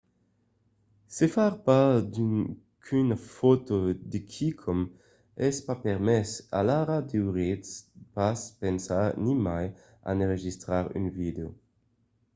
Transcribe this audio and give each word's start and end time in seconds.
se 1.15 1.25
far 1.35 1.53
pas 1.67 1.89
qu'una 2.83 3.17
fòto 3.35 3.75
de 4.11 4.19
quicòm 4.31 4.79
es 5.47 5.55
pas 5.65 5.79
permés 5.87 6.29
alara 6.59 6.97
deuriatz 7.11 7.71
pas 8.15 8.39
pensar 8.63 9.07
nimai 9.25 9.65
a 10.07 10.11
n'enregistrar 10.13 10.85
un 10.99 11.05
vidèo 11.17 11.49